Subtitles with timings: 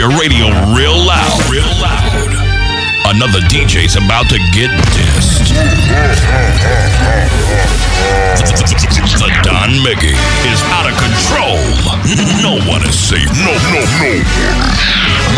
[0.00, 1.36] your radio real loud.
[1.52, 2.32] Real loud.
[3.12, 5.52] Another DJ's about to get dissed.
[9.20, 10.16] The Don Mickey
[10.48, 11.60] is out of control.
[12.40, 13.28] No one is safe.
[13.44, 14.12] No, no, no.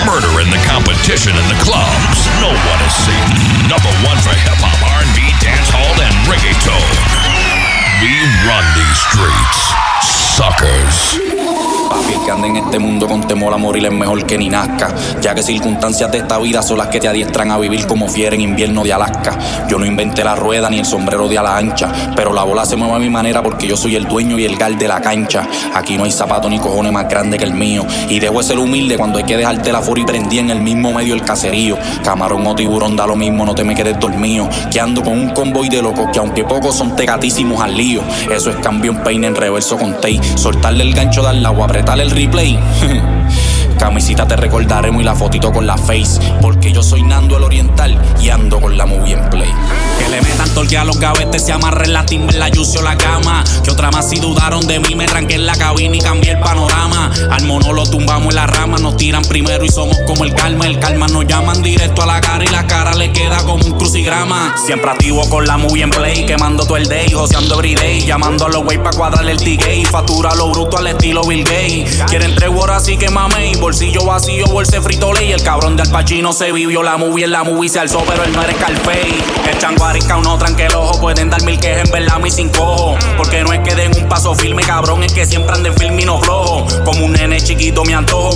[0.06, 2.22] Murder in the competition in the clubs.
[2.38, 3.28] No one is safe.
[3.66, 6.86] Number one for hip hop, R&B, dancehall, and reggaeton.
[7.98, 8.14] We
[8.46, 9.58] run these streets.
[10.38, 11.31] Suckers.
[11.92, 14.48] Papi, el que anda en este mundo con temor a morir es mejor que ni
[14.48, 14.94] nazca.
[15.20, 18.34] Ya que circunstancias de esta vida son las que te adiestran a vivir como fiera
[18.34, 19.38] en invierno de Alaska.
[19.68, 22.76] Yo no inventé la rueda ni el sombrero de ala ancha, pero la bola se
[22.76, 25.46] mueve a mi manera porque yo soy el dueño y el gal de la cancha.
[25.74, 27.84] Aquí no hay zapato ni cojones más grande que el mío.
[28.08, 30.94] Y debo ser humilde cuando hay que dejarte la furia y prendí en el mismo
[30.94, 31.76] medio el caserío.
[32.02, 34.48] Camarón o tiburón da lo mismo, no te me quedes dormido.
[34.70, 38.00] Que ando con un convoy de locos que aunque pocos son tegatísimos al lío.
[38.34, 40.18] Eso es cambio en peine en reverso con tay.
[40.36, 42.58] Soltarle el gancho, darle agua, apretarle el replay.
[43.78, 46.20] Camisita te recordaremos y la fotito con la face.
[46.40, 49.50] Porque yo soy Nando el Oriental y ando con la movie en play.
[50.12, 53.42] Le metan torque a los gavetes, se amarren la timba, la yucio la cama.
[53.64, 56.40] Que otra más si dudaron de mí, me tranqué en la cabina y cambié el
[56.40, 57.10] panorama.
[57.30, 60.66] Al mono lo tumbamos en la rama, nos tiran primero y somos como el calma.
[60.66, 63.72] El calma nos llaman directo a la cara y la cara le queda como un
[63.78, 64.54] crucigrama.
[64.66, 68.04] Siempre activo con la movie en play, quemando todo el day, joseando everyday.
[68.04, 69.88] Llamando a los wey pa' cuadrarle el ticket.
[69.88, 72.02] Factura lo bruto al estilo Bill Gates.
[72.08, 73.56] Quieren tres horas así que mame.
[73.58, 75.32] Bolsillo vacío, bolse frito ley.
[75.32, 78.32] El cabrón del Pachino se vivió la movie en la movie se alzó, pero él
[78.34, 79.24] no era Scarface.
[79.50, 79.58] El
[80.02, 81.00] changuarica uno tranque el ojo.
[81.00, 82.96] Pueden dar mil quejas en verdad, mi sin cojo.
[83.16, 85.02] Porque no es que den un paso firme, cabrón.
[85.02, 86.41] Es que siempre anden firme y no flojo.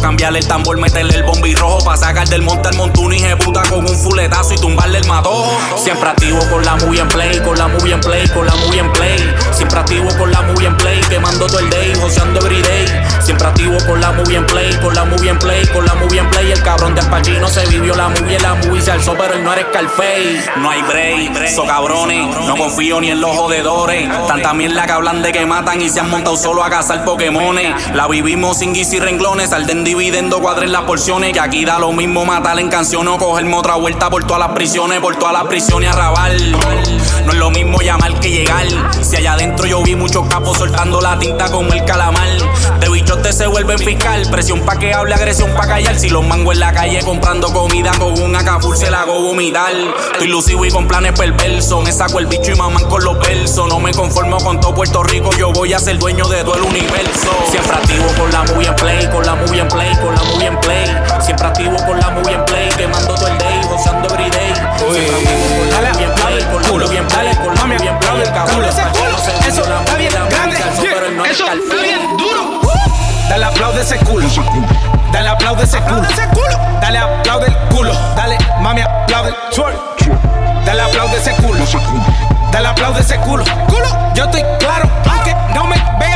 [0.06, 1.84] Cambiarle el tambor, meterle el bombi rojo.
[1.84, 5.50] Pa' sacar del monte al montuno y puta con un fuletazo y tumbarle el matojo.
[5.76, 8.78] Siempre activo con la movie en play, con la movie en play, con la movie
[8.78, 9.34] en play.
[9.50, 12.86] Siempre activo con la movie en play, quemando todo el day, joseando everyday.
[13.20, 16.20] Siempre activo con la movie en play, con la movie en play, con la movie
[16.20, 16.52] en play.
[16.52, 19.52] El cabrón del Pachino se vivió la movie, la movie se alzó, pero él no
[19.52, 20.44] era Scarface.
[20.58, 24.08] No hay break, so cabrones, no confío ni en los jodedores.
[24.28, 27.74] Tanta mierda que hablan de que matan y se han montado solo a cazar Pokémones.
[27.92, 31.32] La vivimos sin guis y renglones, salden dividendo, cuadren las porciones.
[31.32, 34.50] Que aquí da lo mismo matar en canción o cogerme otra vuelta por todas las
[34.50, 36.52] prisiones, por todas las prisiones a rabal.
[37.24, 38.66] No es lo mismo llamar que llegar.
[39.02, 42.28] Si allá adentro yo vi muchos capos soltando la tinta como el calamar.
[43.06, 44.26] Bichos te se vuelven fiscal.
[44.30, 45.96] Presión pa' que hable, agresión pa' callar.
[45.98, 49.72] Si los mango en la calle comprando comida con un acafur se la hago vomitar.
[50.12, 51.84] Estoy lucido y con planes perversos.
[51.84, 53.68] Me saco el bicho y maman con los versos.
[53.68, 55.30] No me conformo con todo Puerto Rico.
[55.38, 57.30] Yo voy a ser dueño de todo el universo.
[57.50, 60.46] Siempre activo con la movie en play, con la movie en play, con la movie
[60.46, 60.96] en play.
[61.20, 64.08] Siempre activo con la movie en play, quemando todo el day, gozando.
[64.08, 64.26] Siempre
[64.66, 64.96] activo
[65.58, 68.20] con la movie en play, con la movie en play, con la movie en play.
[68.22, 68.64] El cabrón
[69.46, 70.56] eso está bien grande,
[71.30, 72.60] eso está bien duro.
[73.28, 74.28] Dale aplaude ese culo.
[75.12, 76.06] Dale aplaude ese culo.
[76.80, 77.92] Dale aplaude el culo.
[78.14, 79.76] Dale, mami, aplaude el twerk.
[80.64, 81.64] Dale aplaude ese culo.
[82.52, 83.44] Dale aplaude ese culo.
[83.66, 86.15] Culo, yo estoy claro, aunque no me vea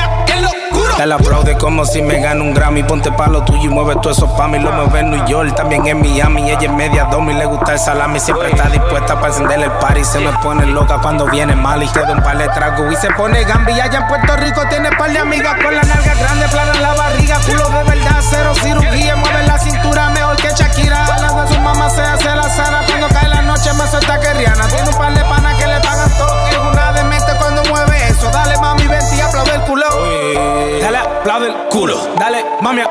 [1.00, 1.10] juro.
[1.10, 2.82] Dale aplaude como si me gano un Grammy.
[2.82, 4.58] Ponte pa' lo tuyo y mueve todo eso pa' mí.
[4.58, 6.50] Lo mueve en New York, también en Miami.
[6.50, 8.20] Ella es media domi, le gusta el salami.
[8.20, 10.04] Siempre está dispuesta para encender el party.
[10.04, 12.92] Se me pone loca cuando viene mal y queda un par de tragos.
[12.92, 13.72] Y se pone gambi.
[13.80, 17.36] Allá en Puerto Rico tiene par de amigas con la nalga grande, plana la barriga.
[17.46, 18.49] Culo de verdad, cero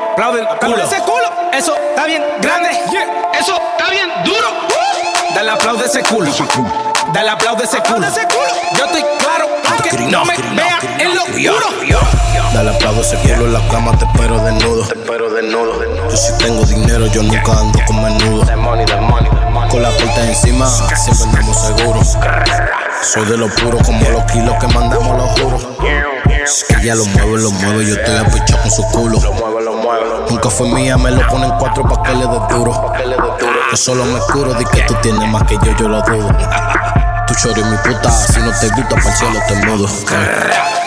[0.00, 0.76] mami, aplaude el culo.
[0.84, 2.70] Ese culo, eso está bien grande.
[3.38, 4.48] Eso está bien duro.
[5.34, 6.30] Dale, aplaude ese culo.
[7.12, 8.06] Dale, aplaude ese culo.
[8.76, 11.66] Yo estoy claro, aunque no me vea en lo oscuro.
[12.54, 14.86] Dale aplauso ese culo en la cama, te espero desnudo.
[14.86, 15.84] Te espero desnudo.
[16.10, 18.44] Yo si tengo dinero, yo nunca ando con menudo.
[19.70, 22.16] Con la puerta encima, siempre andamos seguros.
[23.02, 25.58] Soy de lo puro, como los kilos que mandamos, lo juro.
[26.80, 29.18] Ella lo mueve, lo mueve, yo estoy apichado con su culo.
[30.28, 32.92] Nunca fue mía, me lo ponen cuatro pa' que le dé duro.
[33.70, 36.28] Yo solo me curo, di que tú tienes más que yo, yo lo dudo.
[37.26, 39.86] Tu choro y mi puta, si no te gusta, para el cielo te mudo.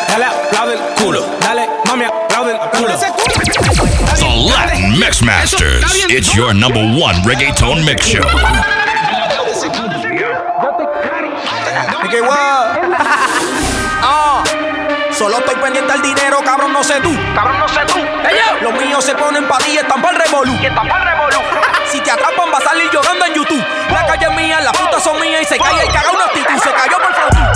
[0.07, 1.25] Dale, aplaude el culo.
[1.41, 2.97] Dale, mami, aplaude el culo.
[2.97, 6.05] The Latin Mix Masters.
[6.09, 8.21] It's your number one reggaeton mix show.
[12.03, 12.62] Nigga, what?
[15.23, 17.09] Solo estoy pendiente al dinero, cabrón, no sé tú.
[17.33, 17.97] Cabrón, no sé tú.
[18.61, 20.51] Los míos se ponen pa' ti y están pa'l revolú.
[21.89, 23.65] Si te atrapan, va a salir llorando en YouTube.
[23.89, 26.61] La calle es mía, las putas son mías y se cae y caga una actitud.
[26.61, 27.53] Se cayó por favor.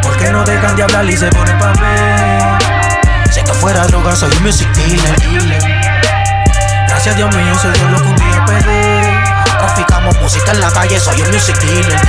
[0.00, 3.32] ¿Por qué no dejan de hablar y se ponen papel?
[3.32, 5.16] Si esto fuera droga, soy un music dealer.
[6.86, 9.58] Gracias Dios mío, soy Dios lo que un día pedí.
[9.58, 12.00] Traficamos música en la calle, soy un music dealer.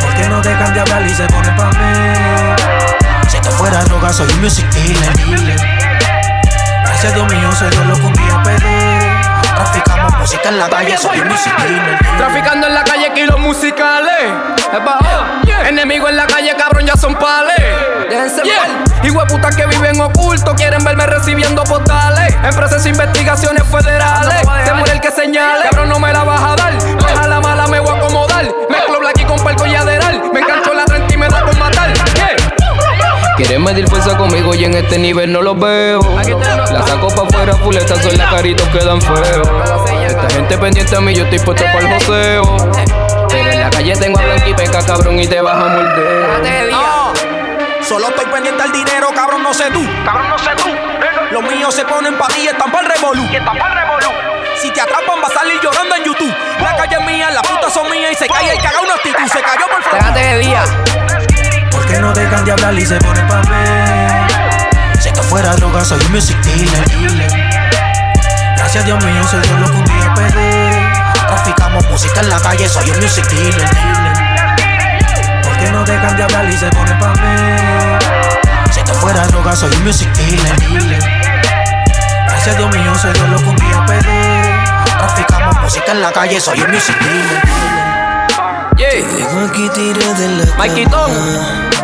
[0.00, 2.27] ¿Por qué no dejan de hablar y se ponen pa' mí?
[3.58, 5.56] Fuera droga, soy un music dealer.
[6.84, 9.52] Gracias Dios mío, soy lo que un día pedí.
[9.52, 11.98] Traficamos música en la calle, soy un music dealer.
[12.18, 14.32] Traficando en la calle kilos musicales.
[14.72, 15.08] Es bajo.
[15.66, 17.56] Enemigo en la calle, cabrón, ya son pales.
[18.08, 19.26] Déjense yeah.
[19.26, 22.36] putas que viven oculto, quieren verme recibiendo postales.
[22.44, 24.40] En proceso de investigaciones federales.
[24.64, 25.64] Te muere el que señale.
[25.64, 26.78] Cabrón, no me la vas a dar.
[26.80, 28.44] Deja la mala, me voy a acomodar.
[28.70, 30.07] Mezclo black y con palco y aderal.
[33.38, 36.00] Quieren medir fuerza conmigo y en este nivel no los veo.
[36.72, 39.48] La saco pa' afuera, full, estas son las caritos quedan feos.
[40.04, 42.42] Esta gente pendiente a mí, yo estoy puesto para el joseo.
[43.28, 46.70] Pero en la calle tengo a Blanqui Peca, cabrón, y te vas a morder.
[46.74, 47.12] Ah,
[47.80, 49.86] solo estoy pendiente al dinero, cabrón, no sé tú.
[50.04, 50.68] Cabrón, no sé tú.
[51.30, 53.22] Los míos se ponen pa' ti y están pa' el revolú.
[53.30, 54.08] Y están pa' el revolú.
[54.60, 56.34] Si te atrapan, va a salir llorando en YouTube.
[56.60, 58.94] La calle es mía, las putas son mías y se cae el que haga una
[58.94, 59.28] actitud.
[59.32, 60.00] Se cayó por favor.
[60.00, 60.64] Déjate de día.
[61.88, 65.00] ¿Por qué no dejan de hablar y se ponen pa' mí?
[65.00, 66.84] Si esto fuera droga, soy un music dealer.
[68.58, 71.26] Gracias Dios mío, soy Dios lo que un día pedí.
[71.26, 73.68] Traficamos música en la calle, soy un music dealer.
[75.42, 78.70] ¿Por qué no dejan de hablar y se ponen pa' mí?
[78.70, 80.56] Si esto fuera droga, soy un music dealer.
[82.26, 84.90] Gracias Dios mío, soy Dios lo que un día pedí.
[84.98, 87.42] Traficamos música en la calle, soy un music dealer.
[88.76, 89.46] Yeah.
[89.46, 91.77] aquí tiré de la Maikitón.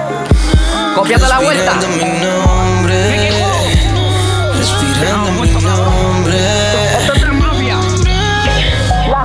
[0.94, 1.72] Copiando la vuelta.
[1.72, 3.30] Respirando mi nombre.
[4.54, 6.38] Respirando mi nombre.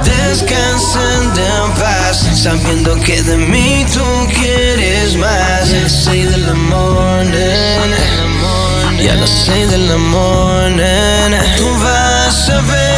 [0.03, 5.71] Descansando en paz, sabiendo que de mí tú quieres más.
[5.71, 7.93] A las seis de la morning,
[8.99, 12.88] y a las de la morning, tú vas a ver,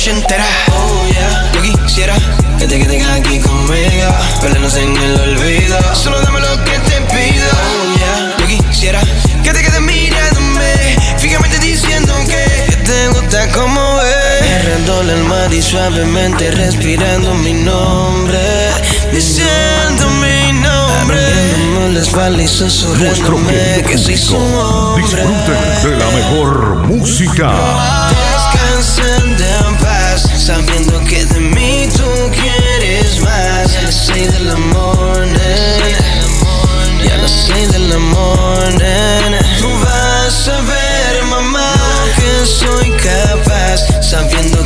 [0.00, 0.46] noche entera.
[0.72, 1.52] Oh, yeah.
[1.52, 2.14] Yo quisiera
[2.58, 4.08] que te quedes aquí conmigo.
[4.40, 5.76] Perdernos en el olvido.
[5.94, 7.46] Solo dame lo que te pido.
[7.50, 8.36] Oh, yeah.
[8.38, 9.00] Yo quisiera
[9.42, 10.96] que te quedes mirándome.
[11.18, 14.50] Fíjate diciendo que, te gusta como es.
[14.50, 18.40] Errando el mar y suavemente respirando mi nombre.
[19.12, 21.18] Diciendo mi nombre.
[21.92, 25.02] La espalda y Nuestro susurrándome que soy su hombre.
[25.02, 28.09] Disfruten de la mejor música.
[30.38, 33.76] Sabiendo que de mí tú quieres más.
[33.76, 35.94] A las seis de la morning,
[37.04, 41.74] y a las seis de la morning, tú vas a ver, mamá,
[42.16, 44.59] que soy capaz, sabiendo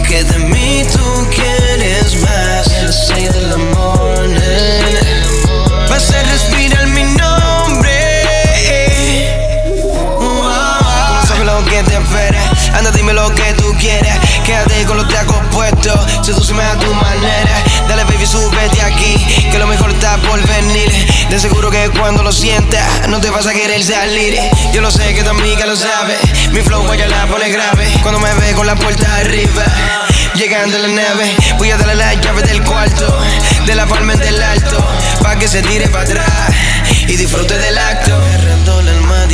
[16.25, 17.63] sedúceme a tu manera.
[17.87, 19.15] Dale baby, súbete aquí,
[19.51, 20.91] que lo mejor está por venir.
[21.29, 24.39] De seguro que cuando lo sientas, no te vas a querer salir.
[24.73, 26.17] Yo lo sé que tu amiga lo sabe,
[26.51, 27.93] mi flow ella la pone grave.
[28.01, 29.65] Cuando me ve con la puerta arriba,
[30.35, 33.19] llegando a la nave, voy a darle la llave del cuarto,
[33.67, 34.83] de la palma del alto,
[35.23, 36.55] pa' que se tire para atrás
[37.07, 38.14] y disfrute del acto.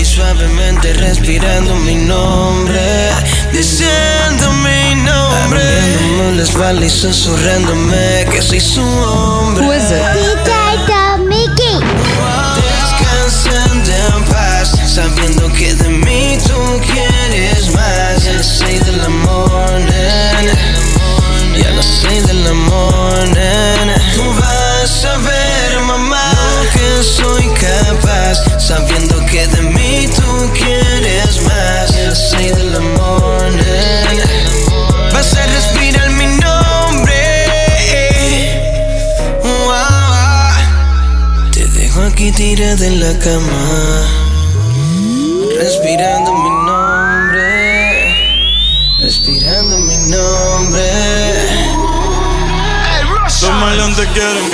[0.01, 3.11] Y suavemente respirando mi nombre,
[3.53, 5.61] diciendo mi nombre.
[5.61, 9.67] Arruinándome la espalda y susurrándome que soy su hombre.
[12.89, 18.27] Descansando en paz, sabiendo que de mí tú quieres más.
[18.27, 20.49] A las seis de la morning,
[21.57, 26.33] y a las seis de la morning, tú vas a ver, mamá,
[26.73, 29.10] que soy capaz, sabiendo
[42.83, 44.07] en la cama,
[45.59, 48.15] respirando mi nombre,
[49.01, 50.83] respirando mi nombre.
[53.43, 54.51] Los maleantes quieren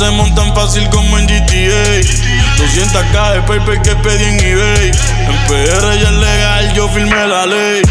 [0.00, 2.00] se montan fácil como en GTA.
[2.56, 4.90] 200k de paper que pedí en eBay.
[5.28, 7.82] En PR ya es legal, yo firmé la ley.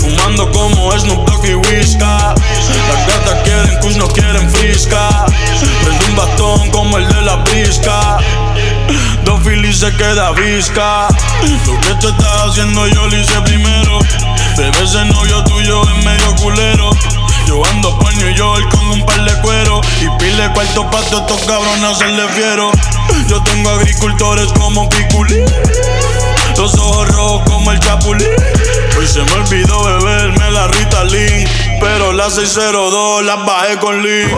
[0.00, 2.34] Fumando como Snoop Dogg y Whisca.
[2.34, 5.24] Las gatas quieren kush, no quieren frisca.
[5.84, 8.18] Prende un bastón como el de la brisca.
[9.24, 11.06] Dos Phillies se queda visca.
[11.66, 14.00] Lo que tú estás haciendo yo lo hice primero.
[14.56, 16.90] Bebé ese novio tuyo es medio culero.
[17.52, 21.38] Yo ando por New York con un par de cuero Y pile cuarto pato estos
[21.42, 22.72] cabrones le fiero
[23.28, 25.44] Yo tengo agricultores como Piculín
[26.56, 28.26] Los ojos rojos como el Chapulín
[28.98, 31.46] Hoy se me olvidó beberme la Rita Lin
[31.78, 34.28] Pero la 602 las bajé con Lee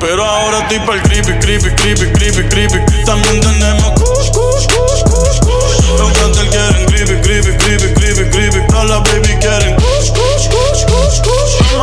[0.00, 3.04] pero ahora estoy para el creepy, creepy, creepy, creepy, creepy.
[3.04, 5.98] También tenemos kush, kush, kush, kush, kush.
[5.98, 8.66] Los cantantes quieren creepy, creepy, creepy, creepy, creepy.
[8.68, 10.29] Todas las baby quieren kush, kush,
[11.10, 11.74] kush, kush,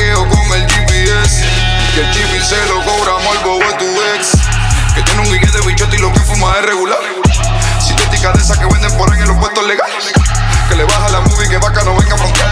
[0.00, 1.44] traqueo con el GPS.
[1.96, 4.32] Y el chip se lo cobramos al bobo tu ex.
[4.94, 6.98] Que tiene un guille de bichote y lo que fuma es regular.
[7.80, 10.12] Sintética de esas que venden por ahí en los puestos legales.
[10.68, 12.50] Que le baja la movie que vaca no venga a frontear.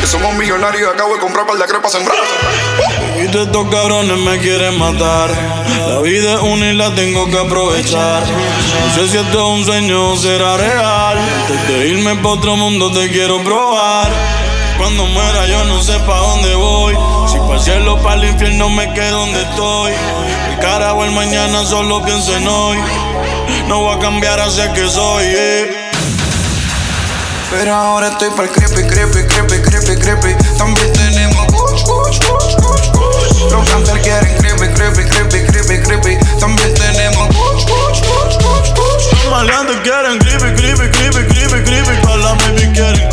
[0.00, 2.18] Que somos millonarios y acabo de comprar par de crepas sembrar.
[3.22, 5.30] Y todos estos cabrones me quieren matar.
[5.88, 8.22] La vida es una y la tengo que aprovechar.
[8.24, 11.18] No sé si esto es un sueño o será real.
[11.18, 14.10] Antes de irme pa' otro mundo te quiero probar.
[14.82, 16.92] Cuando muera yo no sé pa' dónde voy.
[17.30, 19.92] Si pa' el cielo, pa' el infierno me quedo donde estoy.
[20.50, 22.78] El carajo el mañana solo pienso en hoy.
[23.68, 25.24] No voy a cambiar hacia que soy.
[25.28, 25.90] eh.
[27.52, 30.58] Pero ahora estoy para el creepy, creepy, creepy, creepy, creepy.
[30.58, 33.52] También tenemos kush, kush, kush, kush, kush.
[33.52, 36.18] Los cáncer quieren creepy, creepy, creepy, creepy, creepy.
[36.40, 39.12] También tenemos kush, kush, kush, kush, kush.
[39.12, 42.02] Los maleantes quieren creepy, creepy, creepy, creepy, creepy.
[42.02, 43.11] Todas las baby quieren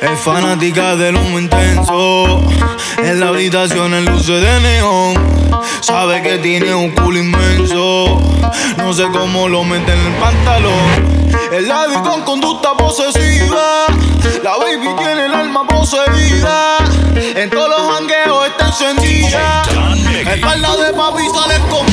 [0.00, 2.40] Es fanática del humo intenso.
[2.98, 5.50] En la habitación en luces de neón.
[5.80, 8.20] Sabe que tiene un culo inmenso.
[8.78, 11.28] No sé cómo lo mete en el pantalón.
[11.52, 13.86] El labio con conducta posesiva.
[14.42, 16.78] La baby tiene el alma poseída.
[17.14, 19.62] En todos los jangueos está encendida.
[20.32, 21.89] Espalda de papi sale escondida.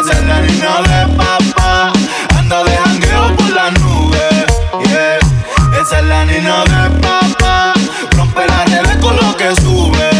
[0.00, 1.92] Esa es la nina de papá.
[2.38, 4.46] Anda de jangueo por las nubes.
[4.88, 5.18] Yeah.
[5.80, 7.74] Esa es la nina de papá.
[8.12, 10.10] Rompe las redes con lo que sube.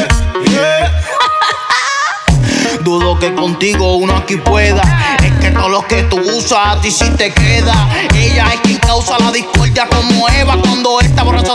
[2.83, 4.83] Dudo que contigo uno aquí pueda.
[5.23, 7.89] Es que todos los que tú usas a ti sí te queda.
[8.15, 10.20] Ella es quien causa la discordia como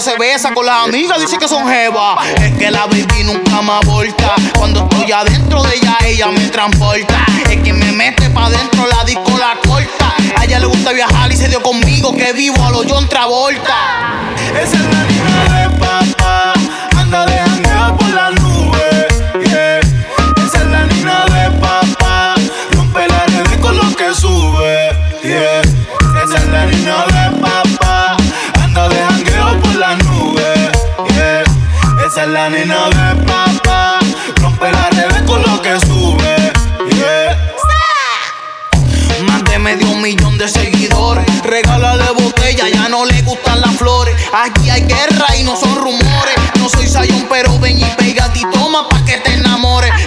[0.01, 2.17] se besa con las amigas, dice que son Jeva.
[2.41, 4.33] Es que la baby nunca me aborta.
[4.57, 7.25] Cuando estoy adentro de ella, ella me transporta.
[7.49, 10.15] Es que me mete pa' dentro, la disco la corta.
[10.37, 14.33] A ella le gusta viajar y se dio conmigo que vivo a lo John Travolta.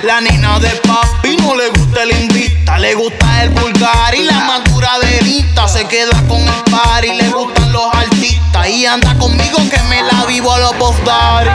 [0.03, 2.79] La nena de papi no le gusta el invita.
[2.79, 5.67] Le gusta el vulgar y la madura de Rita.
[5.67, 8.69] Se queda con el par y le gustan los artistas.
[8.69, 11.51] Y anda conmigo que me la vivo a los Daddy.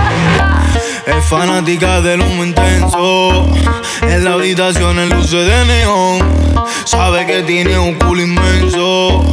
[1.06, 3.46] Es fanática del humo intenso.
[4.02, 6.44] En la habitación en luces de neón.
[6.84, 9.24] Sabe que tiene un culo inmenso.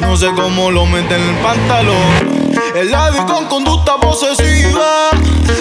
[0.00, 2.52] No sé cómo lo mete en el pantalón.
[2.74, 5.10] El labi con conducta posesiva.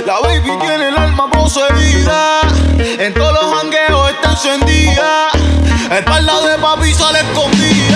[0.05, 2.41] La baby tiene el alma poseída.
[2.79, 5.29] En todos los jangueos está encendida.
[5.91, 7.92] Espalda de papi sale escondida.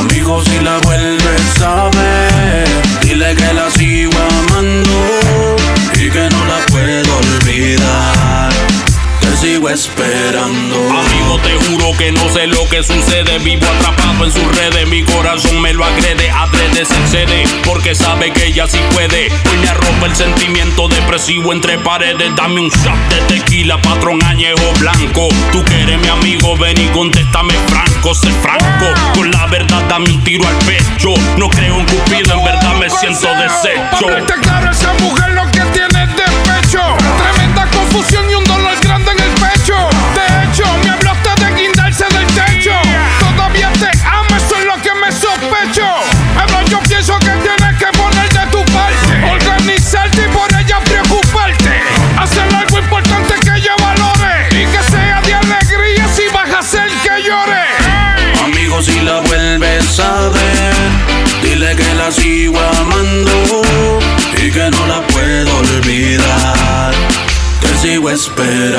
[0.00, 2.66] Amigo, si la vuelves a ver,
[3.02, 4.12] dile que la sigo
[4.48, 5.56] amando
[5.94, 8.50] y que no la puedo olvidar.
[9.20, 10.76] Te sigo esperando.
[10.76, 11.69] Amigo, te
[12.00, 13.38] que no sé lo que sucede.
[13.40, 14.88] Vivo atrapado en sus redes.
[14.88, 16.30] Mi corazón me lo agrede.
[16.30, 17.44] Adrede se excede.
[17.62, 19.26] Porque sabe que ella sí puede.
[19.26, 22.34] Hoy me arropa el sentimiento depresivo entre paredes.
[22.34, 25.28] Dame un shot de tequila, patrón añejo blanco.
[25.52, 28.14] Tú que eres mi amigo, ven y contéstame franco.
[28.14, 28.86] Sé franco.
[29.14, 31.12] Con la verdad, dame un tiro al pecho.
[31.36, 34.06] No creo en Cupido, en verdad me siento deshecho.
[68.44, 68.69] Sigo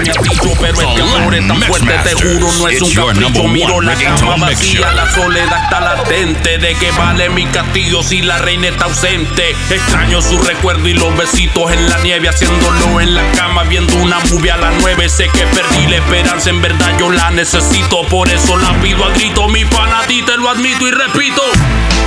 [0.00, 0.12] me
[0.60, 3.48] pero este amor es tan fuerte, te juro, no es un capricho.
[3.48, 6.58] Miro la cama vacía, la soledad está latente.
[6.58, 9.54] ¿De qué vale mi castillo si la reina está ausente?
[9.70, 14.18] Extraño su recuerdo y los besitos en la nieve, haciéndolo en la cama, viendo una
[14.30, 15.08] movie a las nueve.
[15.08, 19.10] Sé que perdí la esperanza, en verdad yo la necesito, por eso la pido a
[19.10, 19.48] grito.
[19.48, 21.42] Mi pana a ti te lo admito y repito.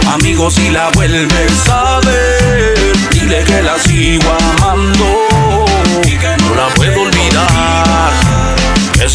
[0.07, 5.32] Amigo, si la vuelves a ver, dile que la sigo amando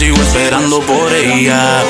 [0.09, 1.83] sigo esperando por ella.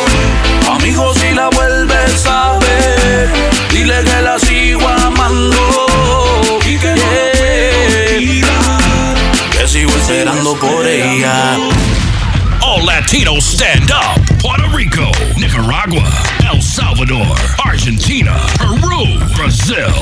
[0.69, 3.31] Amigo, si la vuelves a ver,
[3.73, 5.57] dile que la sigo amando
[6.67, 6.95] y que.
[9.53, 11.57] Que sigo esperando por ella.
[12.61, 14.29] All Latinos stand up.
[14.41, 16.11] Puerto Rico, Nicaragua,
[16.53, 19.98] El Salvador, Argentina, Peru, Brazil,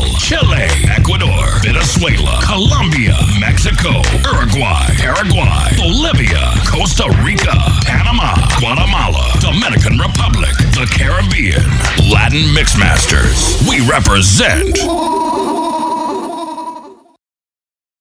[1.96, 7.56] Venezuela, Colombia, Mexico, Uruguay, Paraguay, Bolivia, Costa Rica,
[7.86, 11.64] Panama, Guatemala, Dominican Republic, the Caribbean,
[12.10, 13.66] Latin Mixmasters.
[13.68, 14.76] We represent